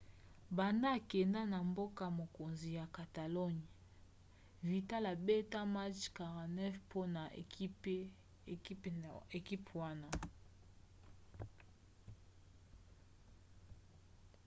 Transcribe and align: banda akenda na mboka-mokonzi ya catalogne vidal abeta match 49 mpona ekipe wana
banda 0.57 0.87
akenda 0.97 1.41
na 1.51 1.59
mboka-mokonzi 1.69 2.69
ya 2.77 2.85
catalogne 2.97 3.65
vidal 4.67 5.05
abeta 5.15 5.59
match 5.75 6.01
49 6.19 6.63
mpona 6.83 7.21
ekipe 9.35 9.57
wana 9.79 10.09